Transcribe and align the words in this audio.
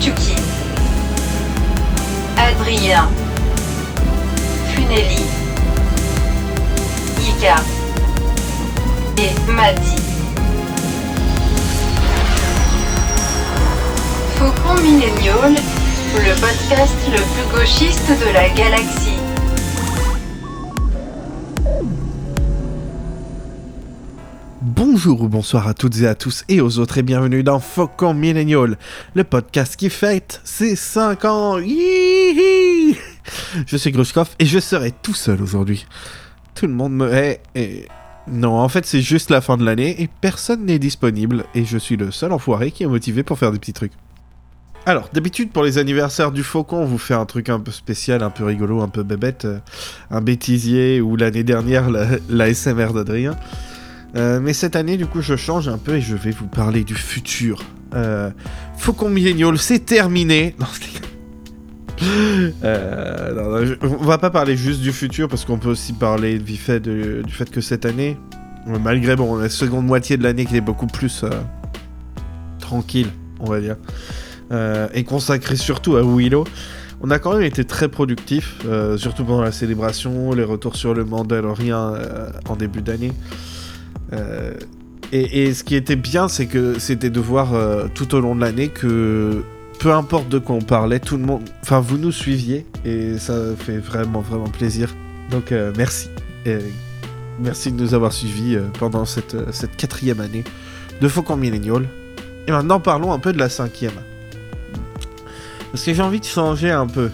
Tuki, 0.00 0.34
Adrien, 2.38 3.06
Funeli, 4.72 5.26
Ika 7.20 7.56
et 9.18 9.52
Madi. 9.52 9.96
Faucon 14.38 14.80
Millennial, 14.82 15.54
le 16.14 16.40
podcast 16.40 16.96
le 17.12 17.18
plus 17.18 17.58
gauchiste 17.58 18.08
de 18.08 18.32
la 18.32 18.48
galaxie. 18.48 19.27
Bonjour 24.98 25.22
ou 25.22 25.28
bonsoir 25.28 25.68
à 25.68 25.74
toutes 25.74 26.00
et 26.00 26.08
à 26.08 26.16
tous 26.16 26.42
et 26.48 26.60
aux 26.60 26.80
autres 26.80 26.98
et 26.98 27.04
bienvenue 27.04 27.44
dans 27.44 27.60
Faucon 27.60 28.14
Millennial, 28.14 28.76
le 29.14 29.22
podcast 29.22 29.76
qui 29.76 29.90
fête 29.90 30.40
ses 30.42 30.74
5 30.74 31.24
ans. 31.24 31.60
Je 31.60 32.96
suis 33.76 33.92
Grushkov 33.92 34.30
et 34.40 34.44
je 34.44 34.58
serai 34.58 34.90
tout 34.90 35.14
seul 35.14 35.40
aujourd'hui. 35.40 35.86
Tout 36.56 36.66
le 36.66 36.72
monde 36.72 36.94
me 36.94 37.14
hait 37.14 37.40
et... 37.54 37.86
Non, 38.26 38.58
en 38.58 38.68
fait 38.68 38.86
c'est 38.86 39.00
juste 39.00 39.30
la 39.30 39.40
fin 39.40 39.56
de 39.56 39.64
l'année 39.64 40.02
et 40.02 40.08
personne 40.20 40.64
n'est 40.64 40.80
disponible 40.80 41.44
et 41.54 41.64
je 41.64 41.78
suis 41.78 41.96
le 41.96 42.10
seul 42.10 42.32
enfoiré 42.32 42.72
qui 42.72 42.82
est 42.82 42.88
motivé 42.88 43.22
pour 43.22 43.38
faire 43.38 43.52
des 43.52 43.60
petits 43.60 43.74
trucs. 43.74 43.92
Alors, 44.84 45.10
d'habitude, 45.12 45.52
pour 45.52 45.62
les 45.62 45.78
anniversaires 45.78 46.32
du 46.32 46.42
Faucon, 46.42 46.78
on 46.78 46.86
vous 46.86 46.98
fait 46.98 47.14
un 47.14 47.26
truc 47.26 47.50
un 47.50 47.60
peu 47.60 47.70
spécial, 47.70 48.24
un 48.24 48.30
peu 48.30 48.44
rigolo, 48.44 48.80
un 48.80 48.88
peu 48.88 49.04
bébête, 49.04 49.44
euh, 49.44 49.58
un 50.10 50.22
bêtisier, 50.22 51.02
ou 51.02 51.14
l'année 51.14 51.44
dernière, 51.44 51.90
la, 51.90 52.06
la 52.30 52.54
SMR 52.54 52.94
d'Adrien. 52.94 53.36
Euh, 54.16 54.40
mais 54.40 54.52
cette 54.52 54.76
année, 54.76 54.96
du 54.96 55.06
coup, 55.06 55.20
je 55.20 55.36
change 55.36 55.68
un 55.68 55.78
peu 55.78 55.96
et 55.96 56.00
je 56.00 56.16
vais 56.16 56.30
vous 56.30 56.46
parler 56.46 56.84
du 56.84 56.94
futur. 56.94 57.62
Euh, 57.94 58.30
Faucon 58.76 59.08
Millennial, 59.08 59.58
c'est 59.58 59.84
terminé. 59.84 60.54
Non. 62.00 62.04
Euh, 62.62 63.74
on 63.82 64.04
va 64.04 64.18
pas 64.18 64.30
parler 64.30 64.56
juste 64.56 64.80
du 64.80 64.92
futur 64.92 65.28
parce 65.28 65.44
qu'on 65.44 65.58
peut 65.58 65.70
aussi 65.70 65.92
parler 65.92 66.38
du 66.38 66.56
fait, 66.56 66.78
du 66.78 67.32
fait 67.32 67.50
que 67.50 67.60
cette 67.60 67.84
année, 67.86 68.16
euh, 68.68 68.78
malgré 68.78 69.16
bon, 69.16 69.34
la 69.34 69.48
seconde 69.48 69.84
moitié 69.84 70.16
de 70.16 70.22
l'année 70.22 70.46
qui 70.46 70.56
est 70.56 70.60
beaucoup 70.60 70.86
plus 70.86 71.24
tranquille, 72.60 73.08
on 73.40 73.50
va 73.50 73.60
dire, 73.60 73.74
et 74.94 75.02
consacrée 75.02 75.56
surtout 75.56 75.96
à 75.96 76.02
Willow, 76.04 76.44
on 77.00 77.10
a 77.10 77.18
quand 77.18 77.32
même 77.32 77.42
été 77.42 77.64
très 77.64 77.88
productif, 77.88 78.58
surtout 78.96 79.24
pendant 79.24 79.42
la 79.42 79.50
célébration, 79.52 80.32
les 80.34 80.44
retours 80.44 80.76
sur 80.76 80.94
le 80.94 81.04
Mandalorian 81.04 81.94
en 82.48 82.54
début 82.54 82.80
d'année. 82.80 83.12
Euh, 84.12 84.54
et, 85.12 85.54
ce 85.54 85.64
qui 85.64 85.74
était 85.74 85.96
bien, 85.96 86.28
c'est 86.28 86.46
que 86.46 86.78
c'était 86.78 87.10
de 87.10 87.20
voir 87.20 87.54
euh, 87.54 87.86
tout 87.94 88.14
au 88.14 88.20
long 88.20 88.34
de 88.34 88.40
l'année 88.40 88.68
que 88.68 89.42
peu 89.78 89.92
importe 89.92 90.28
de 90.28 90.38
quoi 90.38 90.56
on 90.56 90.60
parlait, 90.60 90.98
tout 90.98 91.16
le 91.16 91.24
monde, 91.24 91.42
enfin 91.62 91.80
vous 91.80 91.98
nous 91.98 92.10
suiviez 92.10 92.66
et 92.84 93.16
ça 93.16 93.34
fait 93.56 93.78
vraiment 93.78 94.20
vraiment 94.20 94.48
plaisir. 94.48 94.94
Donc 95.30 95.52
euh, 95.52 95.72
merci, 95.76 96.08
merci 97.38 97.72
de 97.72 97.80
nous 97.80 97.94
avoir 97.94 98.12
suivis 98.12 98.58
pendant 98.78 99.04
cette, 99.04 99.36
cette 99.52 99.76
quatrième 99.76 100.20
année 100.20 100.44
de 101.00 101.08
Faucon 101.08 101.36
Millennial. 101.36 101.88
Et 102.46 102.50
maintenant 102.50 102.80
parlons 102.80 103.12
un 103.12 103.18
peu 103.18 103.32
de 103.32 103.38
la 103.38 103.48
cinquième. 103.48 103.92
Parce 105.70 105.84
que 105.84 105.94
j'ai 105.94 106.02
envie 106.02 106.20
de 106.20 106.24
changer 106.24 106.70
un 106.70 106.86
peu. 106.86 107.10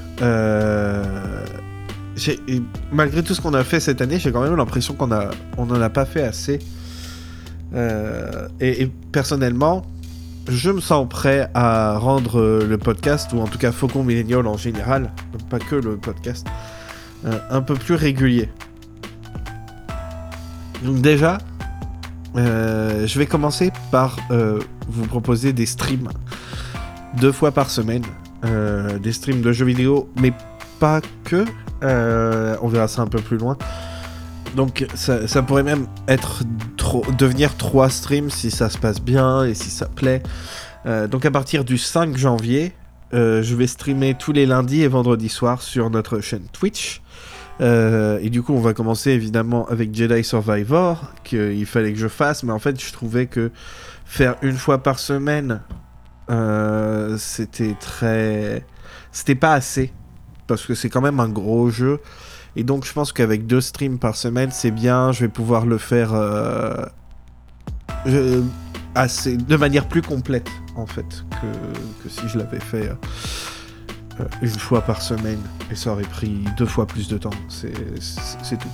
Malgré 2.93 3.23
tout 3.23 3.35
ce 3.35 3.41
qu'on 3.41 3.55
a 3.55 3.65
fait 3.65 3.81
cette 3.81 4.01
année, 4.01 4.19
j'ai 4.19 4.33
quand 4.33 4.43
même 4.43 4.57
l'impression 4.57 4.95
qu'on 4.95 5.13
a, 5.13 5.31
on 5.59 5.67
n'en 5.67 5.81
a 5.81 5.91
pas 5.91 6.05
fait 6.05 6.23
assez. 6.23 6.61
Euh, 7.75 8.49
et, 8.61 8.91
personnellement, 9.13 9.85
je 10.49 10.71
me 10.71 10.81
sens 10.81 11.09
prêt 11.09 11.49
à 11.55 11.99
rendre 11.99 12.65
le 12.65 12.79
podcast, 12.79 13.33
ou 13.33 13.41
en 13.41 13.47
tout 13.47 13.59
cas 13.59 13.73
Faucon 13.73 14.05
Millennial 14.05 14.47
en 14.47 14.57
général, 14.57 15.11
pas 15.51 15.59
que 15.59 15.77
le 15.77 15.97
podcast, 15.97 16.47
euh, 17.25 17.39
un 17.51 17.63
peu 17.63 17.75
plus 17.75 17.95
régulier. 17.95 18.49
Donc 20.85 21.01
déjà, 21.01 21.39
euh, 22.37 23.07
je 23.07 23.19
vais 23.19 23.27
commencer 23.27 23.73
par 23.91 24.19
vous 24.89 25.07
proposer 25.07 25.53
des 25.53 25.67
streams 25.67 26.11
deux 27.19 27.33
fois 27.33 27.53
par 27.53 27.71
semaine. 27.71 28.05
Des 29.03 29.13
streams 29.13 29.41
de 29.41 29.53
jeux 29.53 29.65
vidéo, 29.65 30.11
mais 30.21 30.35
pas 30.79 31.01
que. 31.25 31.47
On 31.81 32.69
verra 32.69 32.89
ça 32.89 33.01
un 33.01 33.07
peu 33.07 33.21
plus 33.21 33.39
loin. 33.39 33.57
Donc 34.55 34.87
ça, 34.95 35.43
pourrait 35.43 35.63
même 35.63 35.87
être 36.07 36.43
devenir 37.19 37.57
trois 37.57 37.91
streams 37.91 38.31
si 38.31 38.51
ça 38.51 38.71
se 38.71 38.79
passe 38.79 39.01
bien 39.01 39.45
et 39.45 39.55
si 39.55 39.71
ça 39.71 39.87
plaît. 39.87 40.23
Euh, 40.87 41.09
donc 41.09 41.25
à 41.25 41.31
partir 41.31 41.65
du 41.65 41.79
5 41.79 42.17
janvier, 42.17 42.73
euh, 43.15 43.43
je 43.43 43.55
vais 43.55 43.67
streamer 43.67 44.15
tous 44.15 44.33
les 44.33 44.47
lundis 44.47 44.83
et 44.83 44.89
vendredis 44.89 45.29
soirs 45.29 45.63
sur 45.63 45.91
notre 45.91 46.21
chaîne 46.21 46.47
Twitch. 46.53 47.03
Euh, 47.61 48.19
et 48.21 48.31
du 48.31 48.43
coup, 48.43 48.53
on 48.53 48.61
va 48.61 48.75
commencer 48.75 49.11
évidemment 49.11 49.67
avec 49.67 49.95
Jedi 49.95 50.25
Survivor, 50.25 51.13
qu'il 51.25 51.67
fallait 51.67 51.93
que 51.93 51.99
je 51.99 52.09
fasse, 52.09 52.43
mais 52.43 52.53
en 52.53 52.59
fait, 52.59 52.81
je 52.81 52.93
trouvais 52.93 53.27
que 53.27 53.51
faire 54.05 54.37
une 54.43 54.57
fois 54.57 54.83
par 54.83 54.99
semaine, 54.99 55.61
c'était 57.19 57.77
très. 57.79 58.65
C'était 59.13 59.37
pas 59.37 59.53
assez, 59.53 59.93
parce 60.49 60.67
que 60.67 60.75
c'est 60.75 60.89
quand 60.89 61.01
même 61.01 61.21
un 61.21 61.29
gros 61.29 61.71
jeu. 61.71 62.01
Et 62.57 62.63
donc, 62.63 62.85
je 62.85 62.93
pense 62.93 63.13
qu'avec 63.13 63.47
deux 63.47 63.61
streams 63.61 63.99
par 63.99 64.17
semaine, 64.17 64.51
c'est 64.53 64.71
bien. 64.71 65.13
Je 65.13 65.21
vais 65.21 65.29
pouvoir 65.29 65.67
le 65.67 65.79
faire 65.79 66.15
euh, 68.07 68.43
assez, 68.95 69.37
de 69.37 69.57
manière 69.57 69.89
plus 69.89 70.03
complète, 70.03 70.49
en 70.77 70.87
fait, 70.87 71.25
que, 71.31 72.03
que 72.03 72.09
si 72.09 72.29
je 72.29 72.39
l'avais 72.39 72.61
fait 72.61 72.89
euh, 72.89 72.95
euh, 74.21 74.25
une 74.43 74.49
fois 74.51 74.83
par 74.83 75.03
semaine. 75.03 75.41
Et 75.71 75.75
ça 75.75 75.93
aurait 75.93 76.03
pris 76.03 76.45
deux 76.57 76.67
fois 76.67 76.87
plus 76.87 77.09
de 77.09 77.19
temps. 77.19 77.31
C'est 77.49 77.73
tout. 77.73 78.69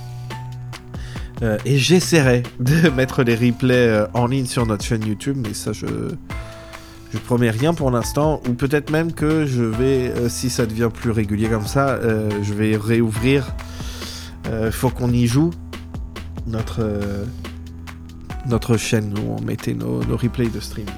Et 1.65 1.79
j'essaierai 1.79 2.43
de 2.59 2.89
mettre 2.95 3.23
les 3.23 3.35
replays 3.35 4.05
en 4.13 4.27
ligne 4.27 4.45
sur 4.45 4.67
notre 4.67 4.85
chaîne 4.85 5.05
YouTube, 5.05 5.37
mais 5.39 5.53
ça, 5.53 5.73
je. 5.73 5.87
Je 7.13 7.17
promets 7.17 7.49
rien 7.49 7.73
pour 7.73 7.91
l'instant, 7.91 8.41
ou 8.47 8.53
peut-être 8.53 8.89
même 8.89 9.11
que 9.11 9.45
je 9.45 9.63
vais, 9.63 10.13
si 10.29 10.49
ça 10.49 10.65
devient 10.65 10.87
plus 10.93 11.11
régulier 11.11 11.49
comme 11.49 11.67
ça, 11.67 11.99
je 12.41 12.53
vais 12.53 12.77
réouvrir. 12.77 13.53
Euh, 14.51 14.71
faut 14.71 14.89
qu'on 14.89 15.11
y 15.11 15.27
joue. 15.27 15.51
Notre, 16.47 16.79
euh, 16.81 17.23
notre 18.47 18.75
chaîne 18.75 19.13
où 19.17 19.35
on 19.37 19.41
mettait 19.41 19.73
nos, 19.73 19.99
replays 19.99 20.49
de 20.49 20.59
streaming. 20.59 20.93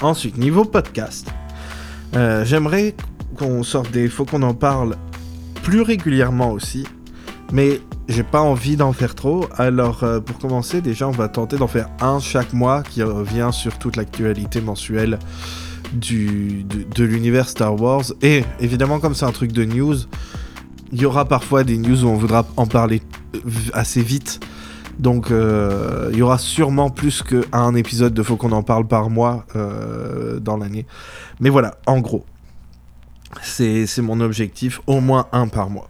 Ensuite, 0.00 0.36
niveau 0.36 0.64
podcast, 0.64 1.30
euh, 2.16 2.44
j'aimerais 2.44 2.94
qu'on 3.36 3.62
sorte 3.62 3.90
des. 3.92 4.08
Faut 4.08 4.24
qu'on 4.24 4.42
en 4.42 4.54
parle 4.54 4.96
plus 5.62 5.82
régulièrement 5.82 6.50
aussi, 6.50 6.86
mais 7.52 7.80
j'ai 8.08 8.22
pas 8.22 8.40
envie 8.40 8.76
d'en 8.76 8.92
faire 8.92 9.14
trop. 9.14 9.46
Alors, 9.56 10.04
pour 10.24 10.38
commencer, 10.38 10.80
déjà, 10.80 11.06
on 11.06 11.12
va 11.12 11.28
tenter 11.28 11.56
d'en 11.56 11.68
faire 11.68 11.88
un 12.00 12.18
chaque 12.18 12.52
mois 12.52 12.82
qui 12.82 13.02
revient 13.02 13.50
sur 13.52 13.78
toute 13.78 13.96
l'actualité 13.96 14.60
mensuelle 14.60 15.18
du, 15.92 16.64
de 16.64 17.04
l'univers 17.04 17.48
Star 17.48 17.80
Wars. 17.80 18.04
Et 18.22 18.44
évidemment, 18.60 19.00
comme 19.00 19.14
c'est 19.14 19.26
un 19.26 19.32
truc 19.32 19.52
de 19.52 19.64
news, 19.64 19.96
il 20.94 21.02
y 21.02 21.06
aura 21.06 21.24
parfois 21.24 21.64
des 21.64 21.76
news 21.76 22.04
où 22.04 22.08
on 22.08 22.14
voudra 22.14 22.46
en 22.56 22.66
parler 22.66 23.02
euh, 23.34 23.40
assez 23.72 24.00
vite. 24.00 24.38
Donc, 25.00 25.32
euh, 25.32 26.08
il 26.12 26.18
y 26.18 26.22
aura 26.22 26.38
sûrement 26.38 26.88
plus 26.88 27.24
qu'un 27.24 27.74
épisode 27.74 28.14
de 28.14 28.22
Faut 28.22 28.36
qu'on 28.36 28.52
en 28.52 28.62
parle 28.62 28.86
par 28.86 29.10
mois 29.10 29.44
euh, 29.56 30.38
dans 30.38 30.56
l'année. 30.56 30.86
Mais 31.40 31.50
voilà, 31.50 31.74
en 31.86 31.98
gros, 31.98 32.24
c'est 33.42 33.88
mon 33.98 34.20
objectif, 34.20 34.80
au 34.86 35.00
moins 35.00 35.26
un 35.32 35.48
par 35.48 35.68
mois. 35.68 35.88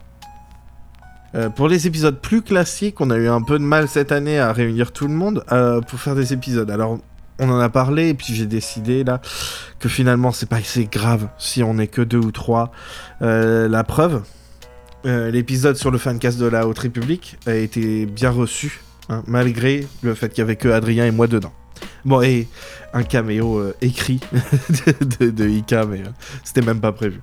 Pour 1.57 1.67
les 1.67 1.89
épisodes 1.89 2.21
plus 2.21 2.43
classiques, 2.43 3.01
on 3.01 3.11
a 3.11 3.17
eu 3.17 3.27
un 3.27 3.43
peu 3.43 3.59
de 3.59 3.65
mal 3.65 3.89
cette 3.89 4.13
année 4.13 4.39
à 4.39 4.53
réunir 4.53 4.93
tout 4.93 5.09
le 5.09 5.15
monde 5.15 5.45
pour 5.89 5.99
faire 5.99 6.15
des 6.15 6.33
épisodes. 6.33 6.71
Alors, 6.71 6.99
on 7.41 7.51
en 7.51 7.59
a 7.59 7.69
parlé 7.69 8.11
et 8.11 8.15
puis 8.15 8.33
j'ai 8.33 8.47
décidé 8.47 9.03
là 9.03 9.21
que 9.81 9.89
finalement 9.89 10.31
c'est 10.31 10.49
pas 10.49 10.59
assez 10.59 10.85
grave 10.85 11.27
si 11.37 11.65
on 11.65 11.77
est 11.79 11.89
que 11.89 12.03
deux 12.03 12.19
ou 12.19 12.31
trois. 12.31 12.71
La 13.21 13.83
preuve, 13.83 14.23
euh, 15.07 15.31
l'épisode 15.31 15.77
sur 15.77 15.91
le 15.91 15.99
fancast 15.99 16.39
de 16.39 16.47
la 16.47 16.67
Haute 16.67 16.79
République 16.79 17.37
a 17.47 17.55
été 17.55 18.07
bien 18.07 18.31
reçu, 18.31 18.81
hein, 19.11 19.23
malgré 19.27 19.87
le 20.03 20.15
fait 20.15 20.31
qu'il 20.31 20.39
y 20.39 20.43
avait 20.43 20.57
que 20.57 20.69
Adrien 20.69 21.05
et 21.05 21.11
moi 21.11 21.27
dedans. 21.27 21.53
Bon, 22.07 22.23
et 22.23 22.49
un 22.95 23.03
caméo 23.03 23.59
euh, 23.59 23.77
écrit 23.83 24.21
de, 25.21 25.29
de, 25.31 25.49
Ika, 25.49 25.85
mais 25.85 26.01
euh, 26.01 26.11
c'était 26.43 26.63
même 26.63 26.81
pas 26.81 26.93
prévu. 26.93 27.21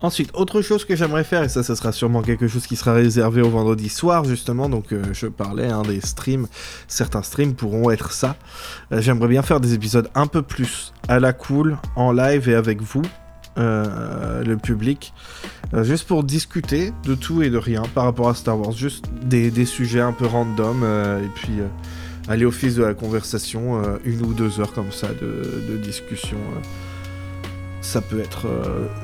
Ensuite, 0.00 0.30
autre 0.34 0.62
chose 0.62 0.84
que 0.84 0.96
j'aimerais 0.96 1.22
faire, 1.22 1.44
et 1.44 1.48
ça, 1.48 1.62
ça 1.62 1.76
sera 1.76 1.92
sûrement 1.92 2.22
quelque 2.22 2.48
chose 2.48 2.66
qui 2.66 2.74
sera 2.74 2.92
réservé 2.92 3.40
au 3.40 3.50
vendredi 3.50 3.88
soir, 3.88 4.24
justement, 4.24 4.68
donc 4.68 4.86
je 5.12 5.26
parlais 5.28 5.68
hein, 5.68 5.82
des 5.82 6.00
streams, 6.00 6.48
certains 6.88 7.22
streams 7.22 7.54
pourront 7.54 7.90
être 7.90 8.12
ça. 8.12 8.36
J'aimerais 8.90 9.28
bien 9.28 9.42
faire 9.42 9.60
des 9.60 9.74
épisodes 9.74 10.10
un 10.14 10.26
peu 10.26 10.42
plus 10.42 10.92
à 11.08 11.18
la 11.18 11.32
cool, 11.32 11.78
en 11.94 12.12
live 12.12 12.48
et 12.48 12.54
avec 12.54 12.82
vous, 12.82 13.02
le 13.56 14.54
public, 14.56 15.14
euh, 15.74 15.84
juste 15.84 16.06
pour 16.06 16.24
discuter 16.24 16.92
de 17.04 17.14
tout 17.14 17.42
et 17.42 17.50
de 17.50 17.58
rien 17.58 17.82
par 17.94 18.04
rapport 18.04 18.28
à 18.28 18.34
Star 18.34 18.58
Wars, 18.58 18.72
juste 18.72 19.06
des, 19.22 19.50
des 19.50 19.64
sujets 19.64 20.00
un 20.00 20.12
peu 20.12 20.26
random, 20.26 20.82
euh, 20.82 21.24
et 21.24 21.28
puis... 21.34 21.60
euh, 21.60 21.66
aller 22.28 22.44
au 22.44 22.50
fils 22.50 22.74
de 22.74 22.82
la 22.82 22.92
conversation, 22.92 23.80
une 24.04 24.20
ou 24.22 24.34
deux 24.34 24.58
heures 24.58 24.72
comme 24.72 24.90
ça 24.90 25.06
de, 25.06 25.76
discussion. 25.76 26.38
ça 27.80 28.00
peut 28.00 28.18
être. 28.18 28.48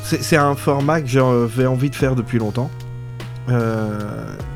c'est 0.01 0.37
un 0.37 0.57
format 0.57 1.01
que 1.01 1.07
j'avais 1.07 1.67
envie 1.67 1.89
de 1.89 1.95
faire 1.95 2.17
depuis 2.17 2.41
longtemps. 2.41 2.69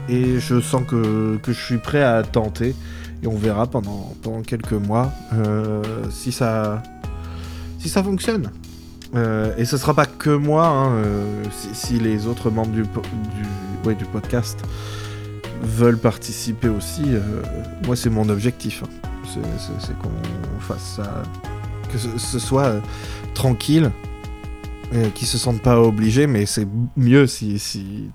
Et 0.08 0.40
je 0.40 0.60
sens 0.60 0.82
que, 0.84 1.36
que 1.36 1.52
je 1.52 1.64
suis 1.64 1.78
prêt 1.78 2.02
à 2.02 2.24
tenter. 2.24 2.74
Et 3.22 3.28
on 3.28 3.36
verra 3.36 3.68
pendant, 3.68 4.16
pendant 4.20 4.42
quelques 4.42 4.72
mois 4.72 5.12
si, 6.10 6.32
ça, 6.32 6.82
si 7.78 7.88
ça 7.88 8.02
fonctionne. 8.02 8.50
Euh, 9.16 9.54
et 9.56 9.64
ce 9.64 9.76
sera 9.76 9.94
pas 9.94 10.06
que 10.06 10.30
moi, 10.30 10.66
hein, 10.66 10.92
euh, 10.96 11.44
si, 11.72 11.98
les 11.98 12.26
autres 12.26 12.50
membres 12.50 12.72
du, 12.72 12.82
du, 12.82 14.04
podcast 14.12 14.60
veulent 15.62 15.98
participer 15.98 16.68
aussi, 16.68 17.02
euh, 17.06 17.20
moi 17.86 17.96
c'est 17.96 18.10
mon 18.10 18.28
objectif. 18.28 18.82
hein. 18.84 19.08
C'est- 19.32 19.98
qu'on 19.98 20.60
fasse 20.60 20.96
ça, 20.96 21.22
que 21.90 21.98
ce, 21.98 22.18
ce 22.18 22.38
soit 22.38 22.80
tranquille, 23.34 23.90
qu'ils 25.14 25.26
se 25.26 25.36
sentent 25.36 25.62
pas 25.62 25.80
obligés, 25.80 26.26
mais 26.26 26.46
c'est 26.46 26.66
mieux 26.96 27.26
si, 27.26 28.10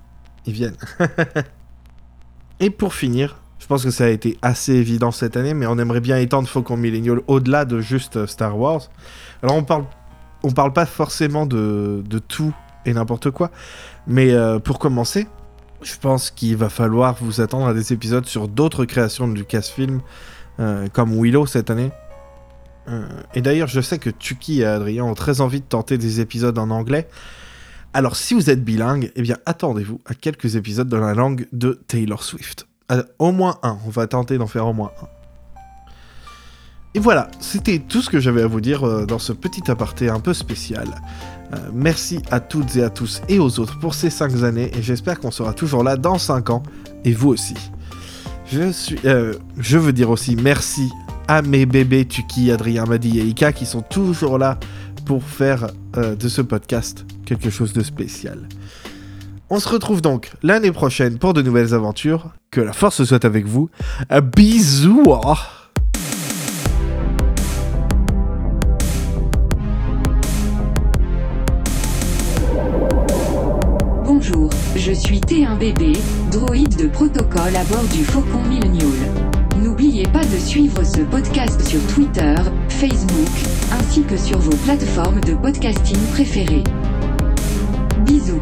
ils 0.46 0.52
viennent. 0.52 0.76
Et 2.60 2.70
pour 2.70 2.94
finir, 2.94 3.36
je 3.58 3.66
pense 3.66 3.84
que 3.84 3.90
ça 3.90 4.04
a 4.04 4.08
été 4.08 4.38
assez 4.42 4.72
évident 4.72 5.10
cette 5.10 5.36
année, 5.36 5.54
mais 5.54 5.66
on 5.66 5.78
aimerait 5.78 6.00
bien 6.00 6.16
étendre 6.18 6.48
Faucon 6.48 6.76
Millennial 6.76 7.20
au-delà 7.26 7.64
de 7.64 7.80
juste 7.80 8.26
Star 8.26 8.58
Wars. 8.58 8.82
Alors 9.42 9.56
on 9.56 9.64
parle, 9.64 9.84
on 10.42 10.50
parle 10.50 10.72
pas 10.72 10.86
forcément 10.86 11.46
de, 11.46 12.02
tout 12.28 12.54
et 12.84 12.92
n'importe 12.92 13.30
quoi, 13.30 13.50
mais 14.06 14.32
euh, 14.32 14.58
pour 14.58 14.78
commencer, 14.78 15.26
je 15.82 15.96
pense 15.96 16.30
qu'il 16.30 16.56
va 16.56 16.68
falloir 16.68 17.16
vous 17.20 17.40
attendre 17.40 17.66
à 17.66 17.74
des 17.74 17.92
épisodes 17.92 18.26
sur 18.26 18.48
d'autres 18.48 18.84
créations 18.84 19.28
de 19.28 19.34
Lucasfilm, 19.34 20.00
euh, 20.60 20.88
comme 20.92 21.12
Willow 21.12 21.46
cette 21.46 21.70
année. 21.70 21.90
Euh, 22.88 23.06
et 23.34 23.42
d'ailleurs, 23.42 23.68
je 23.68 23.80
sais 23.80 23.98
que 23.98 24.10
Tuki 24.10 24.60
et 24.60 24.64
Adrien 24.64 25.04
ont 25.04 25.14
très 25.14 25.40
envie 25.40 25.60
de 25.60 25.66
tenter 25.66 25.98
des 25.98 26.20
épisodes 26.20 26.58
en 26.58 26.70
anglais. 26.70 27.08
Alors, 27.94 28.16
si 28.16 28.34
vous 28.34 28.50
êtes 28.50 28.64
bilingue, 28.64 29.12
eh 29.16 29.22
attendez-vous 29.46 30.00
à 30.06 30.14
quelques 30.14 30.56
épisodes 30.56 30.88
dans 30.88 31.00
la 31.00 31.14
langue 31.14 31.46
de 31.52 31.80
Taylor 31.86 32.22
Swift. 32.22 32.66
Euh, 32.90 33.02
au 33.18 33.32
moins 33.32 33.58
un. 33.62 33.78
On 33.86 33.90
va 33.90 34.06
tenter 34.06 34.38
d'en 34.38 34.46
faire 34.46 34.66
au 34.66 34.72
moins 34.72 34.92
un. 35.02 35.06
Et 36.94 36.98
voilà, 36.98 37.30
c'était 37.40 37.78
tout 37.78 38.02
ce 38.02 38.10
que 38.10 38.20
j'avais 38.20 38.42
à 38.42 38.46
vous 38.46 38.60
dire 38.60 38.86
euh, 38.86 39.06
dans 39.06 39.18
ce 39.18 39.32
petit 39.32 39.70
aparté 39.70 40.10
un 40.10 40.20
peu 40.20 40.34
spécial. 40.34 40.88
Euh, 41.54 41.56
merci 41.72 42.20
à 42.30 42.38
toutes 42.38 42.76
et 42.76 42.82
à 42.82 42.90
tous 42.90 43.22
et 43.28 43.38
aux 43.38 43.58
autres 43.60 43.78
pour 43.78 43.94
ces 43.94 44.10
5 44.10 44.42
années 44.42 44.70
et 44.76 44.82
j'espère 44.82 45.18
qu'on 45.18 45.30
sera 45.30 45.54
toujours 45.54 45.84
là 45.84 45.96
dans 45.96 46.18
5 46.18 46.50
ans 46.50 46.62
et 47.04 47.12
vous 47.12 47.30
aussi. 47.30 47.54
Je, 48.46 48.70
suis, 48.70 48.98
euh, 49.06 49.34
je 49.58 49.78
veux 49.78 49.94
dire 49.94 50.10
aussi 50.10 50.36
merci 50.36 50.90
à 51.28 51.40
mes 51.40 51.64
bébés 51.64 52.04
Tuki, 52.04 52.50
Adrien, 52.50 52.84
Madi 52.84 53.20
et 53.20 53.24
Ika 53.24 53.54
qui 53.54 53.64
sont 53.64 53.82
toujours 53.82 54.36
là 54.36 54.58
pour 55.06 55.24
faire 55.24 55.68
de 55.94 56.28
ce 56.28 56.42
podcast 56.42 57.04
quelque 57.26 57.50
chose 57.50 57.72
de 57.72 57.82
spécial. 57.82 58.48
On 59.50 59.58
se 59.60 59.68
retrouve 59.68 60.00
donc 60.00 60.30
l'année 60.42 60.72
prochaine 60.72 61.18
pour 61.18 61.34
de 61.34 61.42
nouvelles 61.42 61.74
aventures. 61.74 62.30
Que 62.50 62.60
la 62.60 62.72
force 62.72 63.02
soit 63.04 63.24
avec 63.24 63.46
vous. 63.46 63.70
Un 64.10 64.20
Bonjour, 74.32 74.50
je 74.76 74.92
suis 74.92 75.20
T1BB, 75.20 75.98
droïde 76.30 76.76
de 76.76 76.86
protocole 76.86 77.56
à 77.56 77.64
bord 77.64 77.84
du 77.92 78.04
Faucon 78.04 78.42
Millennial. 78.48 78.86
N'oubliez 79.62 80.04
pas 80.04 80.24
de 80.24 80.38
suivre 80.38 80.82
ce 80.84 81.00
podcast 81.00 81.60
sur 81.66 81.80
Twitter, 81.94 82.34
Facebook, 82.68 83.28
ainsi 83.72 84.02
que 84.02 84.16
sur 84.16 84.38
vos 84.38 84.56
plateformes 84.64 85.20
de 85.20 85.34
podcasting 85.34 85.98
préférées. 86.12 86.64
Bisous. 88.06 88.40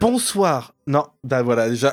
Bonsoir. 0.00 0.74
Non, 0.86 1.06
bah 1.24 1.42
voilà, 1.42 1.68
déjà. 1.68 1.92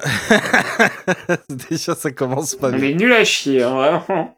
déjà 1.70 1.96
ça 1.96 2.12
commence 2.12 2.54
pas 2.56 2.70
bien. 2.72 2.90
Est 2.90 2.94
nulle 2.94 3.14
à 3.14 3.24
chier, 3.24 3.64
hein, 3.64 3.74
vraiment. 3.74 4.38